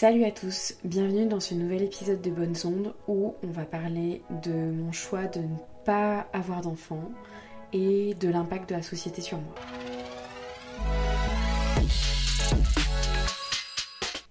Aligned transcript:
Salut 0.00 0.24
à 0.24 0.30
tous, 0.30 0.76
bienvenue 0.82 1.26
dans 1.26 1.40
ce 1.40 1.52
nouvel 1.52 1.82
épisode 1.82 2.22
de 2.22 2.30
Bonnes 2.30 2.56
Ondes 2.64 2.94
où 3.06 3.34
on 3.42 3.48
va 3.48 3.66
parler 3.66 4.22
de 4.42 4.50
mon 4.50 4.92
choix 4.92 5.26
de 5.26 5.40
ne 5.40 5.58
pas 5.84 6.26
avoir 6.32 6.62
d'enfants 6.62 7.12
et 7.74 8.14
de 8.14 8.30
l'impact 8.30 8.70
de 8.70 8.76
la 8.76 8.82
société 8.82 9.20
sur 9.20 9.36
moi. 9.36 9.54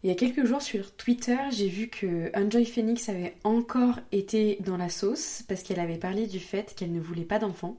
Il 0.02 0.10
y 0.10 0.12
a 0.12 0.16
quelques 0.16 0.44
jours 0.44 0.64
sur 0.64 0.92
Twitter, 0.96 1.38
j'ai 1.52 1.68
vu 1.68 1.88
que 1.88 2.36
Enjoy 2.36 2.66
Phoenix 2.66 3.08
avait 3.08 3.36
encore 3.44 4.00
été 4.12 4.58
dans 4.62 4.76
la 4.76 4.90
sauce 4.90 5.44
parce 5.48 5.62
qu'elle 5.62 5.80
avait 5.80 6.00
parlé 6.00 6.26
du 6.26 6.40
fait 6.40 6.74
qu'elle 6.76 6.92
ne 6.92 7.00
voulait 7.00 7.26
pas 7.26 7.38
d'enfants. 7.38 7.78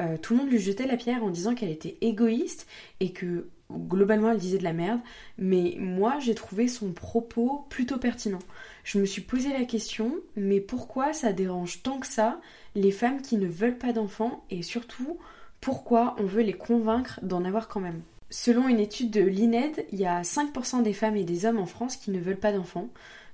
Euh, 0.00 0.16
tout 0.18 0.34
le 0.34 0.40
monde 0.40 0.50
lui 0.50 0.58
jetait 0.58 0.88
la 0.88 0.96
pierre 0.96 1.22
en 1.22 1.30
disant 1.30 1.54
qu'elle 1.54 1.70
était 1.70 1.96
égoïste 2.00 2.66
et 2.98 3.12
que 3.12 3.46
globalement 3.70 4.30
elle 4.30 4.38
disait 4.38 4.58
de 4.58 4.64
la 4.64 4.72
merde, 4.72 5.00
mais 5.38 5.76
moi 5.78 6.18
j'ai 6.20 6.34
trouvé 6.34 6.68
son 6.68 6.92
propos 6.92 7.66
plutôt 7.68 7.98
pertinent. 7.98 8.40
Je 8.84 8.98
me 8.98 9.04
suis 9.04 9.22
posé 9.22 9.50
la 9.50 9.64
question, 9.64 10.14
mais 10.36 10.60
pourquoi 10.60 11.12
ça 11.12 11.32
dérange 11.32 11.82
tant 11.82 11.98
que 11.98 12.06
ça 12.06 12.40
les 12.74 12.92
femmes 12.92 13.22
qui 13.22 13.36
ne 13.36 13.46
veulent 13.46 13.78
pas 13.78 13.92
d'enfants 13.92 14.44
et 14.50 14.62
surtout 14.62 15.18
pourquoi 15.60 16.16
on 16.18 16.24
veut 16.24 16.42
les 16.42 16.54
convaincre 16.54 17.20
d'en 17.22 17.44
avoir 17.44 17.68
quand 17.68 17.80
même? 17.80 18.02
Selon 18.30 18.68
une 18.68 18.78
étude 18.78 19.10
de 19.10 19.22
l'INED, 19.22 19.84
il 19.92 19.98
y 19.98 20.06
a 20.06 20.22
5% 20.22 20.82
des 20.82 20.92
femmes 20.92 21.16
et 21.16 21.24
des 21.24 21.46
hommes 21.46 21.58
en 21.58 21.66
France 21.66 21.96
qui 21.96 22.12
ne 22.12 22.20
veulent 22.20 22.36
pas 22.36 22.52
d'enfants. 22.52 22.88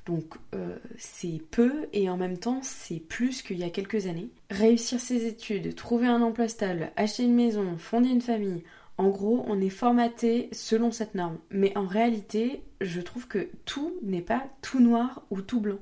Donc 0.07 0.37
euh, 0.55 0.77
c'est 0.99 1.43
peu 1.51 1.89
et 1.93 2.09
en 2.09 2.16
même 2.16 2.39
temps 2.39 2.61
c'est 2.63 3.01
plus 3.01 3.43
qu'il 3.43 3.59
y 3.59 3.65
a 3.65 3.71
quelques 3.71 4.07
années. 4.07 4.30
Réussir 4.51 5.01
ses 5.01 5.27
études, 5.27 5.75
trouver 5.75 6.07
un 6.07 6.23
emploi 6.23 6.49
stable, 6.49 6.93
acheter 6.97 7.25
une 7.25 7.35
maison, 7.35 7.77
fonder 7.77 8.09
une 8.09 8.23
famille, 8.23 8.63
en 8.99 9.09
gros 9.09 9.45
on 9.47 9.61
est 9.61 9.69
formaté 9.69 10.49
selon 10.53 10.91
cette 10.91 11.15
norme. 11.15 11.39
Mais 11.51 11.77
en 11.77 11.87
réalité 11.87 12.63
je 12.81 13.01
trouve 13.01 13.27
que 13.27 13.49
tout 13.65 13.95
n'est 14.03 14.23
pas 14.23 14.45
tout 14.63 14.81
noir 14.81 15.23
ou 15.31 15.41
tout 15.41 15.61
blanc. 15.61 15.79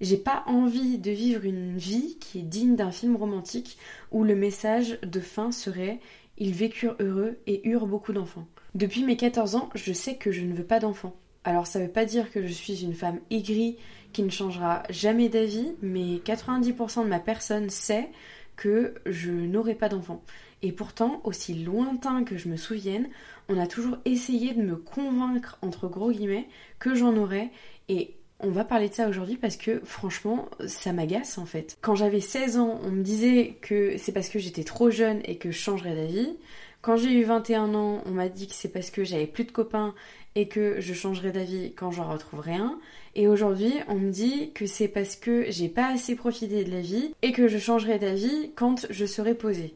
J'ai 0.00 0.16
pas 0.16 0.44
envie 0.46 0.98
de 0.98 1.10
vivre 1.10 1.44
une 1.44 1.76
vie 1.76 2.18
qui 2.20 2.40
est 2.40 2.42
digne 2.42 2.76
d'un 2.76 2.92
film 2.92 3.16
romantique 3.16 3.78
où 4.12 4.22
le 4.22 4.36
message 4.36 4.98
de 5.02 5.20
fin 5.20 5.50
serait 5.50 6.00
ils 6.36 6.54
vécurent 6.54 6.96
heureux 7.00 7.38
et 7.46 7.68
eurent 7.68 7.88
beaucoup 7.88 8.12
d'enfants. 8.12 8.46
Depuis 8.74 9.02
mes 9.02 9.16
14 9.16 9.56
ans, 9.56 9.70
je 9.74 9.92
sais 9.92 10.14
que 10.14 10.30
je 10.30 10.42
ne 10.42 10.54
veux 10.54 10.64
pas 10.64 10.78
d'enfants. 10.78 11.16
Alors 11.44 11.66
ça 11.66 11.80
veut 11.80 11.88
pas 11.88 12.04
dire 12.04 12.30
que 12.30 12.46
je 12.46 12.52
suis 12.52 12.84
une 12.84 12.94
femme 12.94 13.20
aigrie 13.30 13.76
qui 14.12 14.22
ne 14.22 14.30
changera 14.30 14.82
jamais 14.90 15.28
d'avis, 15.28 15.72
mais 15.82 16.16
90% 16.18 17.04
de 17.04 17.08
ma 17.08 17.20
personne 17.20 17.70
sait 17.70 18.08
que 18.56 18.94
je 19.06 19.30
n'aurai 19.30 19.74
pas 19.74 19.88
d'enfants. 19.88 20.22
Et 20.62 20.72
pourtant, 20.72 21.20
aussi 21.24 21.54
lointain 21.54 22.24
que 22.24 22.36
je 22.36 22.48
me 22.48 22.56
souvienne, 22.56 23.08
on 23.48 23.58
a 23.58 23.66
toujours 23.66 23.98
essayé 24.04 24.54
de 24.54 24.62
me 24.62 24.76
convaincre, 24.76 25.58
entre 25.62 25.88
gros 25.88 26.10
guillemets, 26.10 26.48
que 26.78 26.94
j'en 26.94 27.16
aurais. 27.16 27.50
Et 27.88 28.14
on 28.40 28.50
va 28.50 28.64
parler 28.64 28.88
de 28.88 28.94
ça 28.94 29.08
aujourd'hui 29.08 29.36
parce 29.36 29.56
que 29.56 29.80
franchement, 29.84 30.48
ça 30.66 30.92
m'agace 30.92 31.38
en 31.38 31.46
fait. 31.46 31.76
Quand 31.80 31.94
j'avais 31.94 32.20
16 32.20 32.58
ans, 32.58 32.80
on 32.82 32.90
me 32.90 33.02
disait 33.02 33.58
que 33.60 33.96
c'est 33.98 34.12
parce 34.12 34.28
que 34.28 34.38
j'étais 34.38 34.64
trop 34.64 34.90
jeune 34.90 35.20
et 35.24 35.38
que 35.38 35.50
je 35.50 35.58
changerais 35.58 35.94
d'avis. 35.94 36.36
Quand 36.80 36.96
j'ai 36.96 37.12
eu 37.12 37.24
21 37.24 37.74
ans, 37.74 38.02
on 38.06 38.12
m'a 38.12 38.28
dit 38.28 38.46
que 38.46 38.54
c'est 38.54 38.72
parce 38.72 38.90
que 38.90 39.02
j'avais 39.02 39.26
plus 39.26 39.44
de 39.44 39.50
copains 39.50 39.94
et 40.36 40.46
que 40.46 40.80
je 40.80 40.94
changerai 40.94 41.32
d'avis 41.32 41.72
quand 41.74 41.90
j'en 41.90 42.08
retrouverai 42.08 42.54
un. 42.54 42.78
Et 43.16 43.26
aujourd'hui, 43.26 43.74
on 43.88 43.96
me 43.96 44.10
dit 44.10 44.52
que 44.52 44.66
c'est 44.66 44.86
parce 44.86 45.16
que 45.16 45.50
j'ai 45.50 45.68
pas 45.68 45.88
assez 45.88 46.14
profité 46.14 46.62
de 46.62 46.70
la 46.70 46.80
vie 46.80 47.12
et 47.22 47.32
que 47.32 47.48
je 47.48 47.58
changerai 47.58 47.98
d'avis 47.98 48.52
quand 48.54 48.86
je 48.90 49.04
serai 49.04 49.34
posée. 49.34 49.74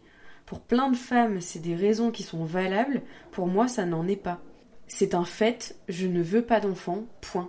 Pour 0.53 0.61
plein 0.61 0.91
de 0.91 0.97
femmes, 0.97 1.41
c'est 1.41 1.63
des 1.63 1.75
raisons 1.75 2.11
qui 2.11 2.23
sont 2.23 2.45
valables. 2.45 3.01
Pour 3.31 3.47
moi, 3.47 3.69
ça 3.69 3.87
n'en 3.87 4.07
est 4.07 4.17
pas. 4.17 4.43
C'est 4.87 5.15
un 5.15 5.25
fait, 5.25 5.79
je 5.89 6.07
ne 6.07 6.23
veux 6.23 6.43
pas 6.43 6.61
d'enfants, 6.61 7.07
point. 7.23 7.49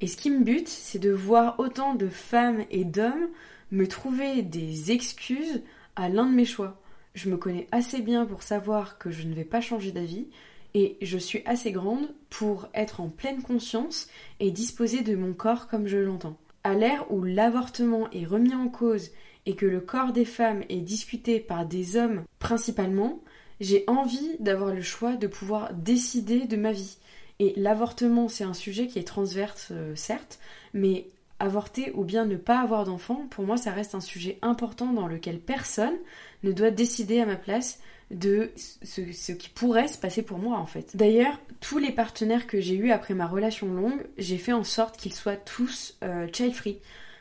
Et 0.00 0.08
ce 0.08 0.16
qui 0.16 0.30
me 0.30 0.42
bute, 0.42 0.66
c'est 0.66 0.98
de 0.98 1.12
voir 1.12 1.60
autant 1.60 1.94
de 1.94 2.08
femmes 2.08 2.64
et 2.72 2.84
d'hommes 2.84 3.28
me 3.70 3.86
trouver 3.86 4.42
des 4.42 4.90
excuses 4.90 5.62
à 5.94 6.08
l'un 6.08 6.26
de 6.26 6.34
mes 6.34 6.44
choix. 6.44 6.82
Je 7.14 7.30
me 7.30 7.36
connais 7.36 7.68
assez 7.70 8.02
bien 8.02 8.26
pour 8.26 8.42
savoir 8.42 8.98
que 8.98 9.12
je 9.12 9.28
ne 9.28 9.34
vais 9.34 9.44
pas 9.44 9.60
changer 9.60 9.92
d'avis 9.92 10.26
et 10.74 10.96
je 11.02 11.18
suis 11.18 11.42
assez 11.46 11.70
grande 11.70 12.12
pour 12.30 12.68
être 12.74 13.00
en 13.00 13.10
pleine 13.10 13.42
conscience 13.42 14.08
et 14.40 14.50
disposer 14.50 15.02
de 15.02 15.14
mon 15.14 15.34
corps 15.34 15.68
comme 15.68 15.86
je 15.86 15.98
l'entends. 15.98 16.36
À 16.64 16.74
l'ère 16.74 17.12
où 17.12 17.22
l'avortement 17.22 18.10
est 18.10 18.26
remis 18.26 18.56
en 18.56 18.68
cause 18.68 19.12
et 19.46 19.56
que 19.56 19.66
le 19.66 19.80
corps 19.80 20.12
des 20.12 20.24
femmes 20.24 20.62
est 20.68 20.80
discuté 20.80 21.40
par 21.40 21.66
des 21.66 21.96
hommes 21.96 22.24
principalement, 22.38 23.20
j'ai 23.60 23.84
envie 23.86 24.36
d'avoir 24.38 24.74
le 24.74 24.82
choix 24.82 25.16
de 25.16 25.26
pouvoir 25.26 25.74
décider 25.74 26.46
de 26.46 26.56
ma 26.56 26.72
vie. 26.72 26.96
Et 27.38 27.54
l'avortement, 27.56 28.28
c'est 28.28 28.44
un 28.44 28.54
sujet 28.54 28.86
qui 28.86 28.98
est 28.98 29.04
transverse, 29.04 29.68
euh, 29.70 29.94
certes, 29.96 30.38
mais 30.74 31.08
avorter 31.38 31.90
ou 31.94 32.04
bien 32.04 32.26
ne 32.26 32.36
pas 32.36 32.60
avoir 32.60 32.84
d'enfant, 32.84 33.26
pour 33.30 33.44
moi, 33.44 33.56
ça 33.56 33.72
reste 33.72 33.94
un 33.94 34.00
sujet 34.00 34.38
important 34.42 34.92
dans 34.92 35.06
lequel 35.06 35.40
personne 35.40 35.96
ne 36.42 36.52
doit 36.52 36.70
décider 36.70 37.20
à 37.20 37.26
ma 37.26 37.36
place 37.36 37.80
de 38.10 38.50
ce, 38.56 39.32
qui 39.32 39.48
pourrait 39.48 39.88
se 39.88 39.96
passer 39.96 40.22
pour 40.22 40.38
moi 40.38 40.58
en 40.58 40.66
fait. 40.66 40.96
D'ailleurs, 40.96 41.38
tous 41.60 41.78
les 41.78 41.92
partenaires 41.92 42.46
que 42.46 42.60
j'ai 42.60 42.74
eus 42.74 42.90
après 42.90 43.14
ma 43.14 43.26
relation 43.26 43.72
longue, 43.72 44.04
j'ai 44.18 44.36
fait 44.36 44.52
en 44.52 44.64
sorte 44.64 44.96
qu'ils 44.96 45.14
soient 45.14 45.36
tous 45.36 45.96
euh, 46.02 46.26
child 46.32 46.54
free. 46.54 46.78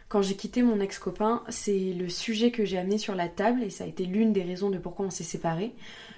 Quand 0.10 0.24
j'ai 0.24 0.36
quitté 0.36 0.64
mon 0.64 0.80
ex-copain, 0.80 1.44
c'est 1.50 1.94
le 1.94 2.10
sujet 2.10 2.50
que 2.50 2.66
j'ai 2.66 2.80
amené 2.80 2.98
sur 2.98 3.14
la 3.14 3.30
table 3.30 3.62
et 3.62 3.70
ça 3.70 3.84
a 3.84 3.88
été 3.88 4.06
l'une 4.06 4.34
des 4.34 4.42
raisons 4.42 4.72
de 4.72 4.80
pourquoi 4.80 5.06
on 5.06 5.12
s'est 5.12 5.24
séparés. 5.24 5.76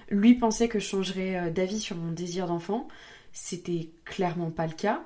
Lui 0.09 0.35
pensait 0.35 0.69
que 0.69 0.79
je 0.79 0.85
changerais 0.85 1.35
euh, 1.35 1.49
d'avis 1.49 1.81
sur 1.81 1.97
mon 1.97 2.11
désir 2.11 2.47
d'enfant. 2.47 2.87
C'était 3.33 3.89
clairement 4.05 4.49
pas 4.49 4.65
le 4.65 4.73
cas. 4.73 5.03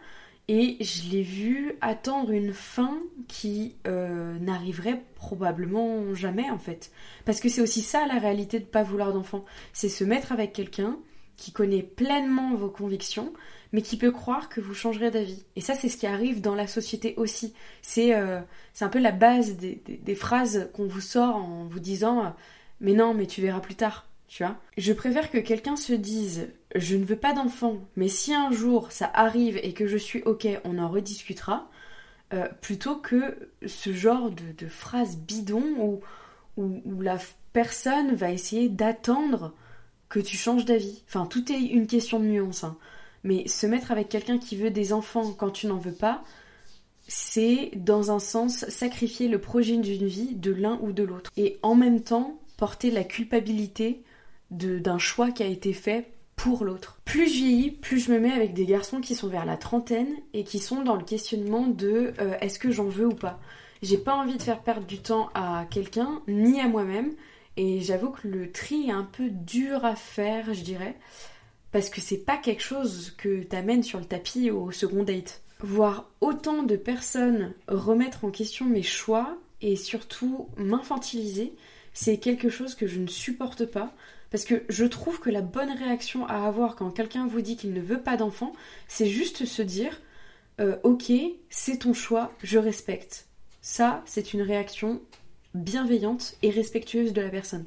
Et 0.48 0.78
je 0.82 1.10
l'ai 1.10 1.24
vu 1.24 1.74
attendre 1.82 2.30
une 2.30 2.54
fin 2.54 3.00
qui 3.28 3.74
euh, 3.88 4.38
n'arriverait 4.38 5.04
probablement 5.16 6.14
jamais 6.14 6.52
en 6.52 6.60
fait. 6.60 6.92
Parce 7.26 7.40
que 7.40 7.50
c'est 7.50 7.62
aussi 7.62 7.82
ça 7.82 8.06
la 8.06 8.20
réalité 8.20 8.60
de 8.60 8.66
pas 8.66 8.84
vouloir 8.84 9.14
d'enfant. 9.14 9.44
C'est 9.74 9.90
se 9.90 10.04
mettre 10.04 10.32
avec 10.32 10.54
quelqu'un 10.54 11.00
qui 11.36 11.52
connaît 11.52 11.82
pleinement 11.82 12.54
vos 12.54 12.70
convictions, 12.70 13.34
mais 13.72 13.82
qui 13.82 13.98
peut 13.98 14.12
croire 14.12 14.50
que 14.50 14.62
vous 14.62 14.74
changerez 14.74 15.12
d'avis. 15.12 15.44
Et 15.56 15.62
ça, 15.62 15.74
c'est 15.74 15.90
ce 15.90 15.98
qui 15.98 16.08
arrive 16.08 16.42
dans 16.42 16.56
la 16.56 16.68
société 16.68 17.14
aussi. 17.18 17.54
C'est 17.82 18.16
euh, 18.16 18.42
un 18.82 18.90
peu 18.90 19.00
la 19.00 19.12
base 19.12 19.58
des, 19.58 20.16
phrases 20.16 20.70
qu'on 20.74 20.88
vous 20.88 21.02
sort 21.02 21.36
en 21.36 21.66
vous 21.66 21.80
disant 21.80 22.36
Mais 22.82 22.94
non, 22.94 23.14
mais 23.14 23.28
tu 23.28 23.42
verras 23.42 23.60
plus 23.60 23.76
tard. 23.76 24.08
Tu 24.28 24.44
vois 24.44 24.56
Je 24.78 24.94
préfère 24.94 25.30
que 25.30 25.38
quelqu'un 25.38 25.76
se 25.76 25.94
dise 25.94 26.48
je 26.76 26.98
ne 26.98 27.06
veux 27.06 27.16
pas 27.16 27.34
d'enfant, 27.34 27.78
mais 27.96 28.10
si 28.10 28.34
un 28.34 28.52
jour 28.52 28.92
ça 28.92 29.10
arrive 29.14 29.58
et 29.64 29.74
que 29.74 29.88
je 29.88 29.98
suis 29.98 30.22
ok, 30.24 30.48
on 30.66 30.78
en 30.78 30.90
rediscutera, 30.90 31.70
euh, 32.34 32.48
plutôt 32.60 32.98
que 32.98 33.50
ce 33.66 33.94
genre 33.94 34.30
de, 34.30 34.52
de 34.58 34.68
phrase 34.68 35.16
bidon 35.16 35.64
où, 35.80 36.02
où, 36.58 37.02
la 37.02 37.18
personne 37.54 38.14
va 38.14 38.32
essayer 38.32 38.68
d'attendre 38.68 39.54
que 40.10 40.20
tu 40.20 40.36
changes 40.36 40.66
d'avis. 40.66 41.04
Enfin, 41.08 41.26
tout 41.28 41.52
est 41.52 41.62
une 41.62 41.88
question 41.88 42.20
de 42.20 42.26
nuance. 42.26 42.64
Hein. 42.64 42.78
Mais 43.26 43.48
se 43.48 43.66
mettre 43.66 43.92
avec 43.92 44.08
quelqu'un 44.08 44.38
qui 44.38 44.56
veut 44.56 44.70
des 44.70 44.94
enfants 44.94 45.34
quand 45.34 45.50
tu 45.50 45.68
n'en 45.68 45.80
veux 45.80 45.92
pas, 45.92 46.24
c'est 47.08 47.72
dans 47.76 48.12
un 48.12 48.20
sens 48.20 48.66
sacrifier 48.70 49.28
le 49.28 49.42
projet 49.42 49.78
d'une 49.78 50.08
vie 50.08 50.36
de 50.36 50.52
l'un 50.52 50.80
ou 50.82 50.92
de 50.92 51.04
l'autre. 51.04 51.32
Et 51.36 51.58
en 51.64 51.76
même 51.76 52.02
temps, 52.02 52.40
porter 52.56 52.92
la 52.92 53.04
culpabilité 53.04 54.04
d'un 54.52 55.00
choix 55.00 55.32
qui 55.32 55.44
a 55.44 55.48
été 55.48 55.74
fait 55.74 56.12
pour 56.36 56.64
l'autre. 56.64 57.00
Plus 57.04 57.28
je 57.28 57.34
vieillis, 57.34 57.72
plus 57.72 58.00
je 58.00 58.12
me 58.12 58.20
mets 58.20 58.32
avec 58.32 58.54
des 58.54 58.66
garçons 58.66 59.02
qui 59.02 59.16
sont 59.16 59.28
vers 59.28 59.46
la 59.46 59.58
trentaine 59.58 60.14
et 60.34 60.44
qui 60.44 60.60
sont 60.60 60.84
dans 60.84 60.96
le 60.96 61.04
questionnement 61.04 61.66
de 61.66 62.14
euh, 62.20 62.38
est-ce 62.42 62.60
que 62.60 62.72
j'en 62.72 62.88
veux 62.88 63.08
ou 63.08 63.16
pas? 63.16 63.40
J'ai 63.82 63.98
pas 63.98 64.16
envie 64.16 64.38
de 64.38 64.42
faire 64.42 64.62
perdre 64.62 64.86
du 64.86 65.00
temps 65.00 65.30
à 65.34 65.66
quelqu'un, 65.70 66.22
ni 66.28 66.60
à 66.60 66.68
moi-même, 66.68 67.14
et 67.58 67.82
j'avoue 67.82 68.10
que 68.10 68.28
le 68.28 68.52
tri 68.52 68.90
est 68.90 68.92
un 68.92 69.04
peu 69.04 69.30
dur 69.30 69.86
à 69.86 69.96
faire, 69.96 70.54
je 70.54 70.62
dirais, 70.62 70.96
parce 71.76 71.90
que 71.90 72.00
c'est 72.00 72.20
pas 72.20 72.38
quelque 72.38 72.64
chose 72.64 73.14
que 73.18 73.44
t'amènes 73.44 73.84
sur 73.84 74.00
le 74.00 74.06
tapis 74.06 74.50
au 74.50 74.72
second 74.72 75.04
date. 75.04 75.42
Voir 75.60 76.10
autant 76.22 76.64
de 76.64 76.78
personnes 76.78 77.54
remettre 77.68 78.24
en 78.24 78.32
question 78.32 78.66
mes 78.66 78.82
choix 78.82 79.38
et 79.60 79.76
surtout 79.76 80.48
m'infantiliser, 80.56 81.54
c'est 81.92 82.18
quelque 82.18 82.48
chose 82.48 82.76
que 82.76 82.88
je 82.88 83.02
ne 83.02 83.08
supporte 83.08 83.66
pas 83.66 83.94
parce 84.32 84.46
que 84.46 84.64
je 84.70 84.86
trouve 84.86 85.20
que 85.20 85.30
la 85.30 85.42
bonne 85.42 85.78
réaction 85.78 86.26
à 86.28 86.48
avoir 86.48 86.78
quand 86.78 86.92
quelqu'un 86.92 87.28
vous 87.28 87.42
dit 87.42 87.58
qu'il 87.58 87.74
ne 87.74 87.82
veut 87.82 88.02
pas 88.02 88.16
d'enfant, 88.16 88.54
c'est 88.88 89.10
juste 89.10 89.44
se 89.44 89.62
dire 89.62 90.00
euh, 90.62 90.78
Ok, 90.84 91.12
c'est 91.50 91.80
ton 91.80 91.94
choix, 91.94 92.32
je 92.42 92.58
respecte. 92.58 93.28
Ça, 93.62 94.02
c'est 94.06 94.34
une 94.34 94.44
réaction 94.44 95.02
bienveillante 95.54 96.38
et 96.42 96.52
respectueuse 96.52 97.12
de 97.12 97.20
la 97.20 97.30
personne. 97.30 97.66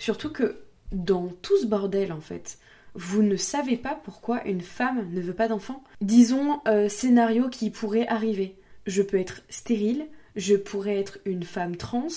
Surtout 0.00 0.32
que 0.32 0.60
dans 0.90 1.28
tout 1.28 1.56
ce 1.58 1.66
bordel, 1.66 2.12
en 2.12 2.20
fait, 2.20 2.58
vous 2.98 3.22
ne 3.22 3.36
savez 3.36 3.76
pas 3.76 3.94
pourquoi 3.94 4.44
une 4.44 4.60
femme 4.60 5.08
ne 5.12 5.20
veut 5.20 5.32
pas 5.32 5.46
d'enfant. 5.46 5.84
Disons, 6.00 6.60
euh, 6.66 6.88
scénario 6.88 7.48
qui 7.48 7.70
pourrait 7.70 8.08
arriver. 8.08 8.56
Je 8.88 9.02
peux 9.02 9.18
être 9.20 9.42
stérile, 9.48 10.08
je 10.34 10.56
pourrais 10.56 10.96
être 10.96 11.18
une 11.24 11.44
femme 11.44 11.76
trans, 11.76 12.08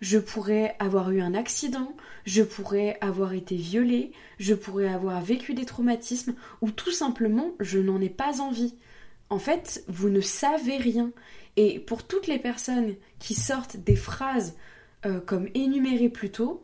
je 0.00 0.16
pourrais 0.18 0.76
avoir 0.78 1.10
eu 1.10 1.20
un 1.20 1.34
accident, 1.34 1.92
je 2.24 2.44
pourrais 2.44 2.98
avoir 3.00 3.32
été 3.32 3.56
violée, 3.56 4.12
je 4.38 4.54
pourrais 4.54 4.86
avoir 4.86 5.20
vécu 5.20 5.54
des 5.54 5.64
traumatismes, 5.64 6.36
ou 6.60 6.70
tout 6.70 6.92
simplement 6.92 7.54
je 7.58 7.80
n'en 7.80 8.00
ai 8.00 8.08
pas 8.08 8.40
envie. 8.40 8.74
en 9.30 9.40
fait, 9.40 9.84
vous 9.88 10.08
ne 10.08 10.20
savez 10.20 10.76
rien. 10.76 11.10
Et 11.56 11.80
pour 11.80 12.06
toutes 12.06 12.28
les 12.28 12.38
personnes 12.38 12.94
qui 13.18 13.34
sortent 13.34 13.76
des 13.76 13.96
phrases 13.96 14.56
euh, 15.04 15.18
comme 15.18 15.48
énumérées 15.54 16.08
plus 16.08 16.30
tôt, 16.30 16.62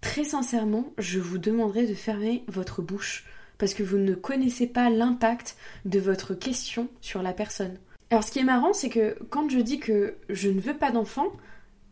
très 0.00 0.24
sincèrement, 0.24 0.92
je 0.98 1.18
vous 1.18 1.38
demanderai 1.38 1.86
de 1.86 1.94
fermer 1.94 2.44
votre 2.48 2.82
bouche 2.82 3.24
parce 3.58 3.74
que 3.74 3.82
vous 3.82 3.98
ne 3.98 4.14
connaissez 4.14 4.66
pas 4.66 4.90
l'impact 4.90 5.56
de 5.84 5.98
votre 5.98 6.34
question 6.34 6.88
sur 7.00 7.22
la 7.22 7.32
personne. 7.32 7.78
Alors 8.10 8.22
ce 8.22 8.30
qui 8.30 8.38
est 8.38 8.44
marrant, 8.44 8.72
c'est 8.72 8.90
que 8.90 9.18
quand 9.30 9.48
je 9.48 9.58
dis 9.58 9.78
que 9.78 10.16
je 10.28 10.48
ne 10.48 10.60
veux 10.60 10.76
pas 10.76 10.90
d'enfant, 10.90 11.32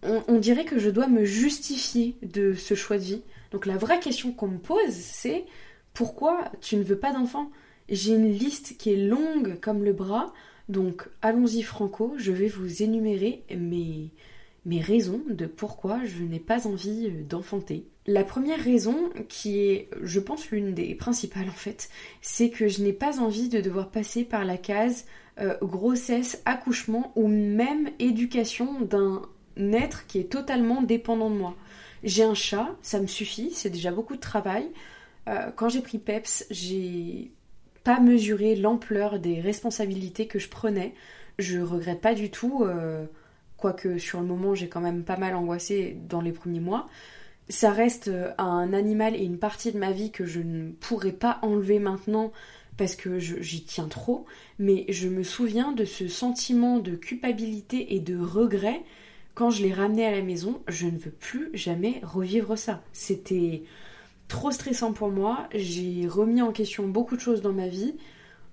on, 0.03 0.39
dirait 0.39 0.67
que 0.67 0.79
je 0.79 0.91
dois 0.91 1.07
me 1.07 1.25
justifier 1.25 2.17
de 2.23 2.53
ce 2.53 2.75
choix 2.75 2.99
de 2.99 3.05
vie. 3.05 3.23
Donc 3.53 3.65
la 3.65 3.79
vraie 3.79 4.01
question 4.01 4.33
qu'on 4.33 4.49
me 4.49 4.59
pose, 4.59 4.91
c'est 4.91 5.47
pourquoi 5.95 6.53
tu 6.61 6.77
ne 6.77 6.83
veux 6.83 6.99
pas 6.99 7.13
d'enfant? 7.13 7.51
J'ai 7.89 8.15
une 8.15 8.31
liste 8.31 8.77
qui 8.77 8.93
est 8.93 9.09
longue 9.09 9.59
comme 9.61 9.83
le 9.83 9.95
bras, 9.95 10.33
donc 10.69 11.09
allons-y 11.23 11.63
franco, 11.63 12.15
je 12.19 12.33
vais 12.33 12.49
vous 12.49 12.83
énumérer 12.83 13.45
mes, 13.57 14.11
mes 14.67 14.81
raisons 14.81 15.21
de 15.29 15.47
pourquoi 15.47 16.05
je 16.05 16.23
n'ai 16.23 16.41
pas 16.41 16.67
envie 16.67 17.11
d'enfanter. 17.11 17.87
La 18.07 18.25
première 18.25 18.61
raison, 18.61 19.11
qui 19.29 19.61
est, 19.61 19.89
je 20.03 20.21
pense, 20.21 20.51
l'une 20.51 20.75
des 20.75 20.95
principales 20.95 21.49
en 21.49 21.53
fait, 21.53 21.89
c'est 22.21 22.51
que 22.51 22.69
je 22.69 22.83
n'ai 22.83 22.93
pas 22.93 23.21
envie 23.21 23.49
de 23.49 23.61
devoir 23.61 23.91
passer 23.91 24.25
par 24.25 24.45
la 24.45 24.57
case 24.57 25.07
euh, 25.41 25.57
grossesse, 25.63 26.43
accouchement 26.45 27.13
ou 27.17 27.29
même 27.29 27.91
éducation 27.99 28.81
d'un 28.83 29.23
être 29.57 30.07
qui 30.07 30.19
est 30.19 30.31
totalement 30.31 30.83
dépendant 30.83 31.31
de 31.31 31.37
moi. 31.37 31.57
J'ai 32.03 32.23
un 32.23 32.35
chat, 32.35 32.77
ça 32.83 33.01
me 33.01 33.07
suffit, 33.07 33.51
c'est 33.53 33.71
déjà 33.71 33.91
beaucoup 33.91 34.15
de 34.15 34.21
travail. 34.21 34.67
Euh, 35.29 35.51
quand 35.57 35.69
j'ai 35.69 35.81
pris 35.81 35.99
PEPS, 35.99 36.47
j'ai 36.51 37.33
pas 37.83 38.01
mesuré 38.01 38.57
l'ampleur 38.57 39.19
des 39.19 39.41
responsabilités 39.41 40.27
que 40.27 40.39
je 40.39 40.49
prenais. 40.49 40.95
Je 41.39 41.59
regrette 41.61 42.01
pas 42.01 42.15
du 42.15 42.31
tout, 42.31 42.63
euh, 42.65 43.07
quoique 43.65 43.97
sur 43.97 44.21
le 44.21 44.27
moment 44.27 44.55
j'ai 44.55 44.69
quand 44.69 44.83
même 44.83 45.05
pas 45.05 45.17
mal 45.17 45.35
angoissé 45.35 45.97
dans 46.07 46.21
les 46.21 46.33
premiers 46.33 46.61
mois. 46.61 46.87
Ça 47.49 47.71
reste 47.71 48.11
un 48.37 48.75
animal 48.75 49.17
et 49.17 49.25
une 49.25 49.39
partie 49.39 49.73
de 49.73 49.79
ma 49.79 49.91
vie 49.91 50.11
que 50.11 50.27
je 50.27 50.41
ne 50.41 50.73
pourrais 50.73 51.13
pas 51.13 51.39
enlever 51.41 51.79
maintenant 51.79 52.31
parce 52.77 52.95
que 52.95 53.19
j'y 53.19 53.65
tiens 53.65 53.89
trop, 53.89 54.27
mais 54.59 54.85
je 54.91 55.09
me 55.09 55.23
souviens 55.23 55.73
de 55.73 55.87
ce 55.87 56.09
sentiment 56.09 56.79
de 56.79 56.95
culpabilité 56.95 57.95
et 57.95 58.01
de 58.01 58.19
regret 58.19 58.83
quand 59.35 59.49
je 59.49 59.63
l'ai 59.63 59.73
ramené 59.73 60.05
à 60.05 60.11
la 60.11 60.21
maison. 60.21 60.61
Je 60.69 60.85
ne 60.85 60.99
veux 60.99 61.11
plus 61.11 61.49
jamais 61.55 62.03
revivre 62.03 62.59
ça. 62.59 62.83
C'était 62.93 63.63
trop 64.29 64.51
stressant 64.51 64.93
pour 64.93 65.09
moi. 65.09 65.49
J'ai 65.55 66.07
remis 66.07 66.43
en 66.43 66.53
question 66.53 66.87
beaucoup 66.87 67.17
de 67.17 67.23
choses 67.23 67.41
dans 67.41 67.55
ma 67.55 67.69
vie. 67.69 67.95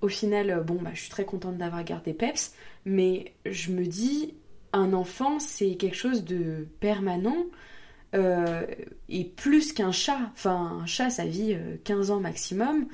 Au 0.01 0.07
final, 0.07 0.63
bon, 0.65 0.77
bah, 0.81 0.91
je 0.93 1.01
suis 1.01 1.09
très 1.09 1.25
contente 1.25 1.57
d'avoir 1.57 1.83
gardé 1.83 2.13
Peps, 2.13 2.53
mais 2.85 3.33
je 3.45 3.71
me 3.73 3.85
dis, 3.85 4.35
un 4.73 4.93
enfant, 4.93 5.39
c'est 5.39 5.75
quelque 5.75 5.95
chose 5.95 6.23
de 6.23 6.67
permanent. 6.79 7.45
Euh, 8.13 8.65
et 9.07 9.23
plus 9.23 9.71
qu'un 9.71 9.93
chat, 9.93 10.19
enfin 10.33 10.79
un 10.81 10.85
chat 10.85 11.09
ça 11.09 11.25
vit 11.25 11.55
15 11.85 12.11
euh, 12.11 12.13
ans 12.13 12.19
maximum, 12.19 12.87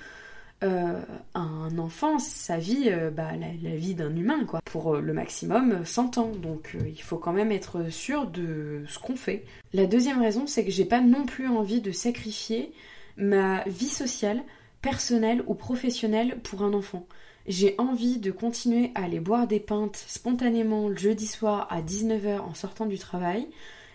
euh, 0.64 1.02
un 1.36 1.78
enfant, 1.78 2.18
vie, 2.58 2.90
euh, 2.90 3.12
bah, 3.12 3.32
la, 3.36 3.76
vie 3.76 3.94
d'un 3.94 4.16
humain, 4.16 4.46
quoi. 4.46 4.60
Pour 4.66 4.96
le 4.96 5.14
maximum 5.14 5.86
100 5.86 6.18
ans. 6.18 6.32
Donc 6.32 6.76
il 6.86 7.02
faut 7.02 7.18
quand 7.18 7.34
même 7.34 7.52
être 7.52 7.92
sûr 7.92 8.28
de 8.28 8.84
ce 8.88 9.00
qu'on 9.00 9.16
fait. 9.16 9.46
La 9.74 9.86
deuxième 9.86 10.22
raison, 10.22 10.48
c'est 10.48 10.66
que 10.66 10.72
j'ai 10.72 10.86
pas 10.86 11.02
non 11.02 11.26
plus 11.26 11.48
envie 11.48 11.82
de 11.82 11.92
sacrifier 11.92 12.72
ma 13.18 13.64
vie 13.66 13.90
sociale, 13.90 14.42
personnelle 14.82 15.44
ou 15.48 15.54
professionnelle 15.54 16.40
pour 16.42 16.64
un 16.64 16.74
enfant. 16.74 17.08
J'ai 17.48 17.76
envie 17.78 18.18
de 18.20 18.32
continuer 18.32 18.92
à 18.96 19.06
aller 19.06 19.20
boire 19.20 19.48
des 19.48 19.60
pintes 19.60 19.96
spontanément 19.96 20.90
le 20.90 20.98
jeudi 20.98 21.28
soir 21.28 21.68
à 21.70 21.82
19h 21.82 22.40
en 22.40 22.54
sortant 22.54 22.86
du 22.86 22.98
travail. 22.98 23.48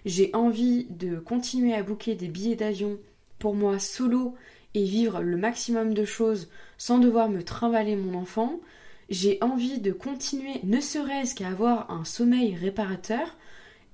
J'ai 0.05 0.31
envie 0.35 0.87
de 0.91 1.19
continuer 1.19 1.75
à 1.75 1.83
booker 1.83 2.15
des 2.15 2.29
billets 2.29 2.57
d'avion 2.57 2.99
pour 3.39 3.55
moi 3.55 3.79
solo 3.79 4.35
et 4.75 4.85
vivre 4.85 5.21
le 5.21 5.37
maximum 5.37 5.95
de 5.95 6.05
choses 6.05 6.49
sans 6.79 6.99
devoir 6.99 7.29
me 7.29 7.43
trimballer 7.43 7.97
mon 7.97 8.19
enfant, 8.19 8.61
j'ai 9.09 9.39
envie 9.43 9.79
de 9.79 9.93
continuer, 9.93 10.61
ne 10.65 10.81
serait-ce 10.81 11.35
qu'à 11.35 11.49
avoir 11.49 11.91
un 11.91 12.05
sommeil 12.05 12.55
réparateur, 12.55 13.37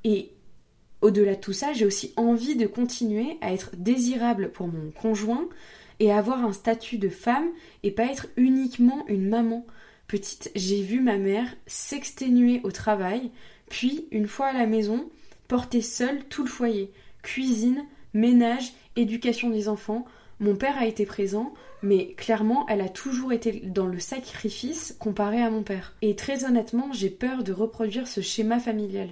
et 0.05 0.31
au-delà 1.01 1.35
de 1.35 1.41
tout 1.41 1.53
ça, 1.53 1.73
j'ai 1.73 1.87
aussi 1.87 2.13
envie 2.17 2.57
de 2.57 2.67
continuer 2.67 3.37
à 3.41 3.53
être 3.53 3.73
désirable 3.77 4.53
pour 4.53 4.69
mon 4.69 4.91
conjoint 4.91 5.49
et 6.01 6.13
avoir 6.13 6.45
un 6.45 6.53
statut 6.53 6.99
de 6.99 7.09
femme 7.09 7.49
et 7.83 7.91
pas 7.91 8.05
être 8.05 8.29
uniquement 8.37 9.05
une 9.09 9.29
maman. 9.29 9.67
Petite, 10.07 10.51
j'ai 10.55 10.83
vu 10.83 11.01
ma 11.01 11.19
mère 11.19 11.55
s'exténuer 11.67 12.61
au 12.65 12.71
travail, 12.71 13.31
puis, 13.69 14.07
une 14.11 14.27
fois 14.29 14.47
à 14.47 14.53
la 14.53 14.67
maison, 14.67 15.11
porter 15.47 15.83
seule 15.83 16.25
tout 16.25 16.43
le 16.43 16.49
foyer. 16.49 16.91
Cuisine, 17.23 17.85
ménage, 18.15 18.73
éducation 18.97 19.51
des 19.51 19.69
enfants, 19.69 20.07
mon 20.41 20.57
père 20.57 20.79
a 20.79 20.87
été 20.87 21.05
présent, 21.05 21.53
mais 21.83 22.15
clairement, 22.15 22.67
elle 22.69 22.81
a 22.81 22.89
toujours 22.89 23.33
été 23.33 23.61
dans 23.65 23.87
le 23.87 23.99
sacrifice 23.99 24.97
comparé 24.99 25.43
à 25.43 25.51
mon 25.51 25.63
père. 25.63 25.95
Et 26.01 26.15
très 26.15 26.45
honnêtement, 26.45 26.93
j'ai 26.93 27.11
peur 27.11 27.43
de 27.43 27.53
reproduire 27.53 28.07
ce 28.07 28.21
schéma 28.21 28.61
familial. 28.61 29.11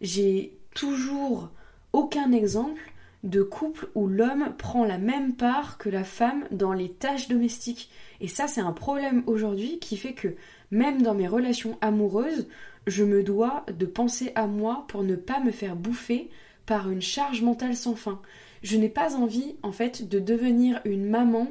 J'ai 0.00 0.56
toujours 0.74 1.50
aucun 1.92 2.32
exemple 2.32 2.80
de 3.24 3.42
couple 3.42 3.88
où 3.94 4.06
l'homme 4.06 4.54
prend 4.56 4.84
la 4.84 4.98
même 4.98 5.34
part 5.34 5.78
que 5.78 5.88
la 5.88 6.04
femme 6.04 6.44
dans 6.50 6.72
les 6.72 6.90
tâches 6.90 7.28
domestiques. 7.28 7.90
Et 8.20 8.28
ça, 8.28 8.46
c'est 8.46 8.60
un 8.60 8.72
problème 8.72 9.22
aujourd'hui 9.26 9.78
qui 9.80 9.96
fait 9.96 10.12
que 10.12 10.36
même 10.70 11.02
dans 11.02 11.14
mes 11.14 11.28
relations 11.28 11.78
amoureuses, 11.80 12.46
je 12.86 13.04
me 13.04 13.22
dois 13.22 13.64
de 13.66 13.86
penser 13.86 14.32
à 14.34 14.46
moi 14.46 14.84
pour 14.88 15.02
ne 15.02 15.16
pas 15.16 15.40
me 15.40 15.50
faire 15.50 15.76
bouffer 15.76 16.30
par 16.66 16.90
une 16.90 17.02
charge 17.02 17.42
mentale 17.42 17.76
sans 17.76 17.96
fin. 17.96 18.20
Je 18.62 18.76
n'ai 18.76 18.88
pas 18.88 19.16
envie, 19.16 19.56
en 19.62 19.72
fait, 19.72 20.08
de 20.08 20.18
devenir 20.18 20.80
une 20.84 21.08
maman 21.08 21.48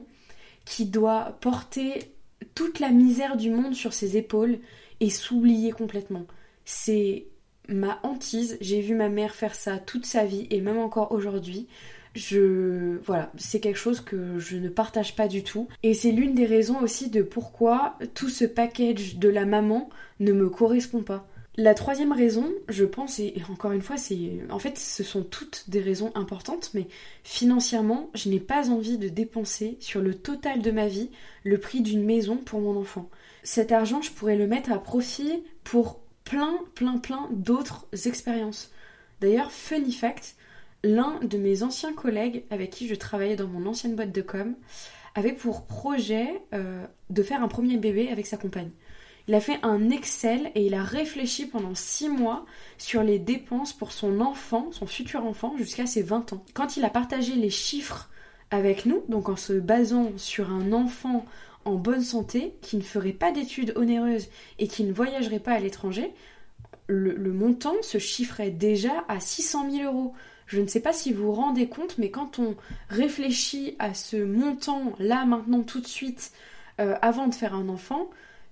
qui 0.66 0.86
doit 0.86 1.38
porter 1.42 2.12
toute 2.56 2.80
la 2.80 2.90
misère 2.90 3.38
du 3.38 3.50
monde 3.50 3.74
sur 3.74 3.94
ses 3.94 4.18
épaules 4.18 4.60
et 5.00 5.10
s'oublier 5.10 5.72
complètement. 5.72 6.25
C'est 6.66 7.28
ma 7.68 8.00
hantise. 8.04 8.58
J'ai 8.62 8.81
vu 8.81 8.96
ma 8.96 9.10
mère 9.10 9.36
faire 9.36 9.56
ça 9.56 9.78
toute 9.78 10.06
sa 10.06 10.25
vie 10.25 10.48
et 10.50 10.62
même 10.62 10.78
encore 10.78 11.12
aujourd'hui. 11.12 11.68
Je 12.16 12.98
voilà, 13.04 13.31
c'est 13.38 13.60
quelque 13.60 13.78
chose 13.78 14.02
que 14.02 14.40
je 14.40 14.58
ne 14.58 14.69
partage 14.69 15.16
pas 15.16 15.28
du 15.28 15.44
tout 15.44 15.68
et 15.84 15.94
c'est 15.94 16.12
l'une 16.12 16.34
des 16.34 16.48
raisons 16.48 16.80
aussi 16.81 17.10
de 17.10 17.22
pourquoi 17.22 17.98
tout 18.16 18.30
ce 18.30 18.46
package 18.46 19.18
de 19.18 19.30
la 19.30 19.46
maman 19.46 19.90
ne 20.19 20.31
me 20.31 20.50
correspond 20.50 21.04
pas. 21.04 21.28
La 21.60 21.74
troisième 21.74 22.12
raison, 22.12 22.54
je 22.69 22.86
pense, 22.86 23.18
et 23.19 23.33
encore 23.50 23.71
une 23.71 23.81
fois, 23.81 23.97
c'est 23.97 24.45
en 24.52 24.59
fait, 24.59 24.78
ce 24.78 25.04
sont 25.04 25.24
toutes 25.24 25.68
des 25.68 25.81
raisons 25.81 26.12
importantes, 26.14 26.69
mais 26.76 26.88
financièrement, 27.24 28.12
je 28.14 28.30
n'ai 28.30 28.40
pas 28.40 28.69
envie 28.69 29.00
de 29.00 29.09
dépenser 29.09 29.78
sur 29.80 30.02
le 30.02 30.14
total 30.14 30.62
de 30.62 30.69
ma 30.69 30.88
vie 30.88 31.09
le 31.44 31.59
prix 31.59 31.81
d'une 31.81 32.04
maison 32.04 32.38
pour 32.38 32.62
mon 32.62 32.80
enfant. 32.80 33.09
Cet 33.42 33.71
argent, 33.71 34.04
je 34.04 34.12
pourrais 34.12 34.36
le 34.36 34.45
mettre 34.45 34.71
à 34.71 34.78
profit 34.78 35.42
pour 35.64 36.00
plein, 36.28 36.60
plein, 36.76 36.98
plein 36.98 37.30
d'autres 37.31 37.88
expériences. 38.06 38.72
D'ailleurs, 39.22 39.52
funny 39.52 39.94
fact, 39.94 40.36
l'un 40.84 41.19
de 41.22 41.38
mes 41.38 41.64
anciens 41.64 41.94
collègues 41.94 42.44
avec 42.50 42.72
qui 42.72 42.88
je 42.88 42.96
travaillais 42.96 43.38
dans 43.38 43.48
mon 43.48 43.66
ancienne 43.66 43.96
boîte 43.96 44.12
de 44.12 44.22
com 44.22 44.56
avait 45.16 45.34
pour 45.34 45.66
projet 45.66 46.42
euh, 46.54 46.86
de 47.10 47.24
faire 47.24 47.42
un 47.42 47.48
premier 47.48 47.78
bébé 47.78 48.10
avec 48.12 48.26
sa 48.28 48.38
compagne. 48.38 48.72
Il 49.30 49.36
a 49.36 49.42
fait 49.42 49.60
un 49.64 49.90
Excel 49.90 50.52
et 50.56 50.66
il 50.66 50.74
a 50.74 50.84
réfléchi 50.84 51.46
pendant 51.46 51.76
6 51.76 52.10
mois 52.10 52.46
sur 52.78 53.04
les 53.04 53.19
dépenses 53.19 53.74
pour 53.74 53.92
son 53.94 54.19
enfant, 54.19 54.69
son 54.72 54.86
futur 54.86 55.26
enfant, 55.26 55.56
jusqu'à 55.57 55.86
ses 55.86 56.02
20 56.02 56.34
ans. 56.34 56.46
Quand 56.54 56.78
il 56.78 56.86
a 56.86 56.90
partagé 56.90 57.36
les 57.36 57.50
chiffres 57.50 58.10
avec 58.52 58.86
nous, 58.86 59.04
donc 59.10 59.30
en 59.30 59.36
se 59.36 59.54
basant 59.54 60.12
sur 60.18 60.52
un 60.52 60.72
enfant 60.72 61.26
en 61.68 61.76
bonne 61.76 62.02
santé, 62.02 62.56
qui 62.62 62.78
ne 62.78 62.81
ferait 62.81 63.12
pas 63.12 63.31
d'études 63.31 63.74
onéreuses 63.76 64.30
et 64.57 64.68
qui 64.68 64.83
ne 64.83 64.94
voyagerait 64.94 65.40
pas 65.40 65.52
à 65.52 65.59
l'étranger, 65.59 66.14
le, 66.88 67.33
montant 67.33 67.76
se 67.81 67.97
chiffrait 67.97 68.52
déjà 68.52 69.04
à 69.09 69.19
600 69.19 69.69
000 69.71 69.94
euros. 69.94 70.14
Je 70.45 70.62
ne 70.62 70.68
sais 70.68 70.80
pas 70.80 70.94
si 70.94 71.12
vous 71.12 71.26
vous 71.26 71.33
rendez 71.33 71.68
compte, 71.68 71.97
mais 71.97 72.09
quand 72.09 72.40
on 72.40 72.56
réfléchit 72.90 73.76
à 73.80 73.94
ce 73.94 74.16
montant 74.16 74.94
là, 74.97 75.26
maintenant, 75.26 75.64
tout 75.64 75.81
de 75.81 75.88
suite, 75.88 76.31
euh, 76.80 76.95
avant 77.02 77.28
de 77.28 77.36
faire 77.36 77.54
un 77.54 77.68
enfant, 77.68 78.09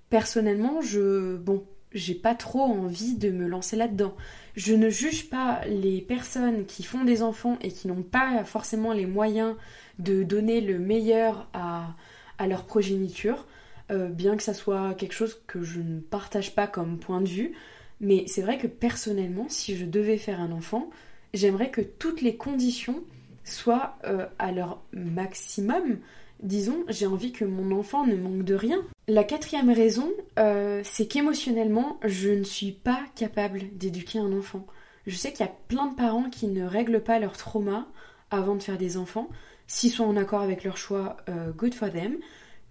personnellement, 0.10 0.81
je 0.81 1.38
bon, 1.38 1.63
j'ai 1.93 2.15
pas 2.15 2.36
trop 2.36 2.63
envie 2.63 3.15
de 3.15 3.29
me 3.29 3.48
lancer 3.48 3.77
là-dedans. 3.77 4.13
Je 4.57 4.74
ne 4.74 4.89
juge 4.89 5.29
pas 5.29 5.62
les 5.65 6.01
personnes 6.01 6.65
qui 6.65 6.84
font 6.84 7.05
des 7.05 7.24
enfants 7.24 7.57
et 7.62 7.72
qui 7.72 7.88
n'ont 7.88 8.03
pas 8.03 8.43
forcément 8.43 8.91
les 8.91 9.05
moyens 9.05 9.55
de 10.00 10.24
donner 10.24 10.60
le 10.60 10.77
meilleur 10.77 11.48
à, 11.53 11.95
leur 12.39 12.65
progéniture, 12.65 13.45
euh, 13.91 14.09
bien 14.09 14.35
que 14.35 14.43
ça 14.43 14.53
soit 14.53 14.93
quelque 14.95 15.13
chose 15.13 15.41
que 15.47 15.63
je 15.63 15.79
ne 15.79 15.99
partage 15.99 16.55
pas 16.55 16.67
comme 16.67 16.99
point 16.99 17.21
de 17.21 17.29
vue. 17.29 17.53
Mais 18.01 18.25
c'est 18.27 18.41
vrai 18.41 18.57
que 18.57 18.67
personnellement, 18.67 19.47
si 19.49 19.75
je 19.75 19.85
devais 19.85 20.17
faire 20.17 20.41
un 20.41 20.51
enfant, 20.51 20.89
j'aimerais 21.33 21.71
que 21.71 21.81
toutes 21.81 22.21
les 22.21 22.35
conditions 22.35 23.03
soient 23.43 23.97
euh, 24.05 24.25
à 24.39 24.51
leur 24.51 24.81
maximum 24.91 25.99
disons, 26.41 26.83
j'ai 26.87 27.05
envie 27.05 27.31
que 27.31 27.45
mon 27.45 27.77
enfant 27.77 28.05
ne 28.05 28.15
manque 28.15 28.43
de 28.43 28.55
rien. 28.55 28.81
La 29.07 29.23
quatrième 29.23 29.71
raison, 29.71 30.11
euh, 30.39 30.81
c'est 30.83 31.07
qu'émotionnellement, 31.07 31.99
je 32.03 32.29
ne 32.29 32.43
suis 32.43 32.71
pas 32.71 32.99
capable 33.15 33.61
d'éduquer 33.73 34.19
un 34.19 34.31
enfant. 34.37 34.65
Je 35.07 35.15
sais 35.15 35.31
qu'il 35.31 35.45
y 35.45 35.49
a 35.49 35.53
plein 35.67 35.87
de 35.87 35.95
parents 35.95 36.29
qui 36.29 36.47
ne 36.47 36.65
règlent 36.65 37.03
pas 37.03 37.19
leur 37.19 37.37
trauma 37.37 37.87
avant 38.31 38.55
de 38.55 38.63
faire 38.63 38.77
des 38.77 38.97
enfants. 38.97 39.29
S'ils 39.67 39.91
sont 39.91 40.05
en 40.05 40.17
accord 40.17 40.41
avec 40.41 40.63
leur 40.63 40.77
choix, 40.77 41.17
euh, 41.29 41.51
good 41.51 41.74
for 41.74 41.91
them. 41.91 42.17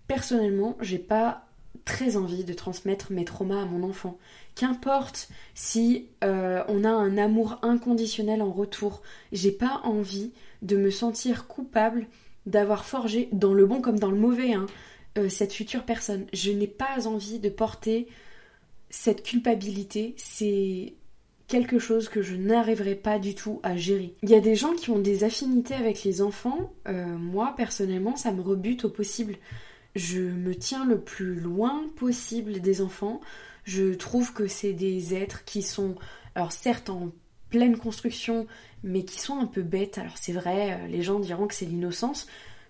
Personnellement, 0.06 0.76
j'ai 0.80 0.98
pas 0.98 1.46
très 1.84 2.16
envie 2.16 2.44
de 2.44 2.52
transmettre 2.52 3.12
mes 3.12 3.24
traumas 3.24 3.62
à 3.62 3.64
mon 3.64 3.82
enfant. 3.82 4.18
Qu'importe 4.54 5.28
si 5.54 6.08
euh, 6.22 6.62
on 6.68 6.84
a 6.84 6.90
un 6.90 7.18
amour 7.18 7.58
inconditionnel 7.62 8.42
en 8.42 8.52
retour, 8.52 9.02
j'ai 9.32 9.52
pas 9.52 9.80
envie 9.84 10.32
de 10.62 10.76
me 10.76 10.90
sentir 10.90 11.46
coupable 11.46 12.06
d'avoir 12.46 12.84
forgé, 12.84 13.28
dans 13.32 13.54
le 13.54 13.66
bon 13.66 13.80
comme 13.80 13.98
dans 13.98 14.10
le 14.10 14.18
mauvais, 14.18 14.52
hein, 14.52 14.66
euh, 15.18 15.28
cette 15.28 15.52
future 15.52 15.84
personne. 15.84 16.26
Je 16.32 16.52
n'ai 16.52 16.66
pas 16.66 17.06
envie 17.06 17.38
de 17.38 17.48
porter 17.48 18.08
cette 18.90 19.22
culpabilité. 19.22 20.14
C'est 20.16 20.94
quelque 21.46 21.78
chose 21.78 22.08
que 22.08 22.22
je 22.22 22.36
n'arriverai 22.36 22.94
pas 22.94 23.18
du 23.18 23.34
tout 23.34 23.60
à 23.62 23.76
gérer. 23.76 24.14
Il 24.22 24.30
y 24.30 24.34
a 24.34 24.40
des 24.40 24.54
gens 24.54 24.72
qui 24.72 24.90
ont 24.90 24.98
des 24.98 25.24
affinités 25.24 25.74
avec 25.74 26.02
les 26.04 26.22
enfants. 26.22 26.72
Euh, 26.88 27.06
moi, 27.06 27.54
personnellement, 27.56 28.16
ça 28.16 28.32
me 28.32 28.40
rebute 28.40 28.86
au 28.86 28.90
possible. 28.90 29.36
Je 29.94 30.20
me 30.20 30.54
tiens 30.54 30.84
le 30.86 31.00
plus 31.00 31.34
loin 31.34 31.84
possible 31.96 32.60
des 32.60 32.80
enfants. 32.80 33.20
Je 33.64 33.94
trouve 33.94 34.32
que 34.32 34.46
c'est 34.46 34.72
des 34.72 35.14
êtres 35.14 35.44
qui 35.44 35.62
sont, 35.62 35.94
alors 36.34 36.52
certes 36.52 36.90
en 36.90 37.10
pleine 37.50 37.76
construction, 37.76 38.46
mais 38.82 39.04
qui 39.04 39.20
sont 39.20 39.38
un 39.38 39.46
peu 39.46 39.62
bêtes. 39.62 39.98
Alors 39.98 40.16
c'est 40.16 40.32
vrai, 40.32 40.72
euh, 40.72 40.86
les 40.88 41.02
gens 41.02 41.20
diront 41.20 41.46
que 41.46 41.54
c'est 41.54 41.66
l'innocence. 41.66 42.26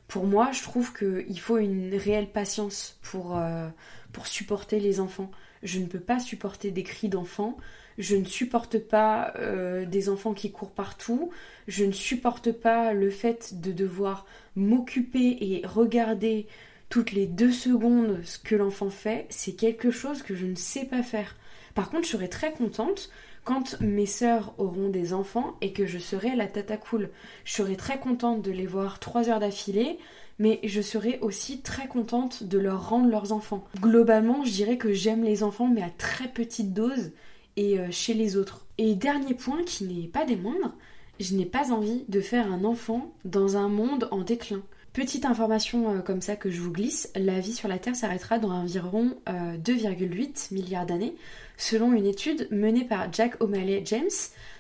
Pour 0.09 0.27
moi, 0.27 0.51
je 0.53 0.63
trouve 0.63 0.93
qu'il 0.93 1.41
faut 1.41 1.57
une 1.57 1.95
réelle 1.95 2.31
patience 2.31 2.99
pour, 3.03 3.39
euh, 3.39 3.69
pour 4.13 4.27
supporter 4.27 4.79
les 4.79 5.01
enfants. 5.01 5.31
Je 5.65 5.81
ne 5.81 5.87
peux 5.87 6.01
pas 6.01 6.21
supporter 6.21 6.71
des 6.71 6.83
cris 6.83 7.09
d'enfants. 7.09 7.57
Je 7.99 8.17
ne 8.17 8.25
supporte 8.25 8.79
pas 8.79 9.33
euh, 9.39 9.87
des 9.87 10.09
enfants 10.09 10.35
qui 10.35 10.53
courent 10.53 10.73
partout. 10.73 11.31
Je 11.69 11.85
ne 11.85 11.93
supporte 11.93 12.53
pas 12.53 12.93
le 12.93 13.11
fait 13.11 13.61
de 13.61 13.73
devoir 13.73 14.27
m'occuper 14.57 15.39
et 15.41 15.67
regarder 15.67 16.47
toutes 16.89 17.13
les 17.13 17.27
deux 17.27 17.53
secondes 17.53 18.21
ce 18.25 18.39
que 18.39 18.55
l'enfant 18.55 18.91
fait. 18.91 19.27
C'est 19.31 19.55
quelque 19.55 19.91
chose 19.91 20.23
que 20.23 20.35
je 20.35 20.47
ne 20.47 20.55
sais 20.55 20.85
pas 20.85 21.03
faire. 21.03 21.37
Par 21.75 21.91
contre, 21.91 22.05
je 22.05 22.13
serais 22.13 22.29
très 22.29 22.53
contente 22.53 23.11
quand 23.45 23.81
mes 23.81 24.07
sœurs 24.07 24.55
auront 24.59 24.89
des 24.89 25.13
enfants 25.13 25.57
et 25.61 25.73
que 25.73 25.87
je 25.87 25.99
serai 25.99 26.35
la 26.35 26.47
tata 26.47 26.77
cool. 26.77 27.11
Je 27.45 27.53
serai 27.53 27.77
très 27.77 27.99
contente 27.99 28.43
de 28.43 28.51
les 28.51 28.67
voir 28.67 29.01
trois 29.01 29.29
heures 29.29 29.41
d'affilée, 29.41 29.99
mais 30.39 30.61
je 30.65 30.81
serai 30.81 31.19
aussi 31.21 31.61
très 31.61 31.87
contente 31.87 32.43
de 32.43 32.59
leur 32.59 32.89
rendre 32.89 33.09
leurs 33.09 33.33
enfants. 33.33 33.65
Globalement, 33.81 34.45
je 34.45 34.53
dirais 34.53 34.79
que 34.79 34.93
j'aime 34.93 35.25
les 35.25 35.43
enfants, 35.43 35.69
mais 35.69 35.83
à 35.83 35.91
très 35.91 36.29
petite 36.29 36.73
dose 36.73 37.13
et 37.57 37.79
euh, 37.79 37.89
chez 37.91 38.15
les 38.15 38.37
autres. 38.37 38.67
Et 38.79 38.95
dernier 38.95 39.35
point 39.35 39.63
qui 39.65 39.85
n'est 39.85 40.09
pas 40.09 40.25
des 40.25 40.37
moindres, 40.37 40.75
je 41.21 41.35
n'ai 41.35 41.47
pas 41.47 41.73
envie 41.73 42.05
de 42.09 42.21
faire 42.21 42.53
un 42.53 42.65
enfant 42.65 43.13
dans 43.25 43.57
un 43.57 43.69
monde 43.69 44.09
en 44.11 44.23
déclin. 44.23 44.63
Petite 44.93 45.25
information 45.25 45.91
euh, 45.91 46.01
comme 46.01 46.21
ça 46.21 46.37
que 46.37 46.51
je 46.51 46.61
vous 46.61 46.73
glisse, 46.73 47.11
la 47.17 47.41
vie 47.41 47.53
sur 47.53 47.69
la 47.69 47.79
Terre 47.79 47.97
s'arrêtera 47.97 48.39
dans 48.39 48.51
environ 48.51 49.17
2,8 49.27 49.29
euh, 49.29 50.55
milliards 50.55 50.87
d'années, 50.87 51.15
selon 51.57 51.93
une 51.93 52.07
étude 52.07 52.49
menée 52.51 52.85
par 52.85 53.13
Jack 53.13 53.41
O'Malley 53.41 53.83
James. 53.85 54.09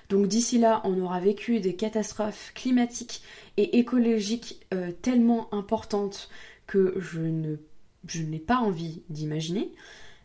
Donc 0.08 0.26
d'ici 0.26 0.58
là, 0.58 0.80
on 0.84 1.00
aura 1.00 1.20
vécu 1.20 1.60
des 1.60 1.76
catastrophes 1.76 2.52
climatiques 2.54 3.22
et 3.56 3.78
écologiques 3.78 4.66
tellement 5.02 5.52
importantes 5.54 6.28
que 6.66 6.94
je 6.98 7.20
ne 7.20 7.56
je 8.06 8.22
n'ai 8.22 8.38
pas 8.38 8.56
envie 8.56 9.02
d'imaginer. 9.08 9.72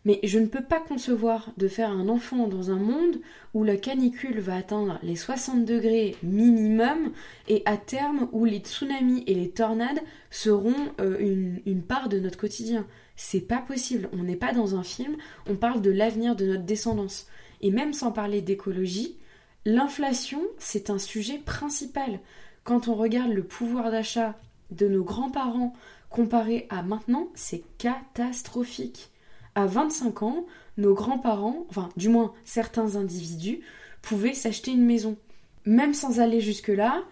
Mais 0.06 0.18
je 0.22 0.38
ne 0.38 0.46
peux 0.46 0.62
pas 0.62 0.80
concevoir 0.80 1.52
de 1.58 1.68
faire 1.68 1.90
un 1.90 2.08
enfant 2.08 2.48
dans 2.48 2.70
un 2.70 2.78
monde 2.78 3.20
où 3.52 3.64
la 3.64 3.76
canicule 3.76 4.40
va 4.40 4.56
atteindre 4.56 4.98
les 5.02 5.14
60 5.14 5.66
degrés 5.66 6.16
minimum 6.22 7.12
et 7.48 7.62
à 7.66 7.76
terme 7.76 8.28
où 8.32 8.46
les 8.46 8.60
tsunamis 8.60 9.24
et 9.26 9.34
les 9.34 9.50
tornades 9.50 10.00
seront 10.30 10.74
euh, 11.00 11.18
une, 11.18 11.60
une, 11.66 11.82
part 11.82 12.08
de 12.08 12.18
notre 12.18 12.38
quotidien. 12.38 12.86
C'est 13.14 13.42
pas 13.42 13.58
possible. 13.58 14.08
On 14.14 14.22
n'est 14.22 14.36
pas 14.36 14.54
dans 14.54 14.74
un 14.74 14.82
film, 14.82 15.16
on 15.46 15.56
parle 15.56 15.82
de 15.82 15.90
l'avenir 15.90 16.34
de 16.34 16.46
notre 16.46 16.64
descendance. 16.64 17.26
Et 17.60 17.70
même 17.70 17.92
sans 17.92 18.10
parler 18.10 18.40
d'écologie, 18.40 19.18
l'inflation, 19.64 20.42
c'est 20.58 20.90
un 20.90 20.98
sujet 20.98 21.38
principal. 21.38 22.20
Quand 22.64 22.88
on 22.88 22.94
regarde 22.94 23.32
le 23.32 23.44
pouvoir 23.44 23.90
d'achat 23.90 24.38
de 24.70 24.86
nos 24.86 25.04
grands-parents 25.04 25.72
comparé 26.08 26.66
à 26.70 26.82
maintenant, 26.82 27.28
c'est 27.34 27.62
catastrophique 27.78 29.10
à 29.54 29.66
25 29.66 30.22
ans, 30.22 30.46
nos 30.76 30.94
grands-parents, 30.94 31.66
enfin 31.70 31.88
du 31.96 32.08
moins 32.08 32.32
certains 32.44 32.96
individus, 32.96 33.60
pouvaient 34.02 34.34
s'acheter 34.34 34.70
une 34.72 34.84
maison. 34.84 35.16
Même 35.64 35.94
sans 35.94 36.20
aller 36.20 36.40
jusque-là, 36.40 37.02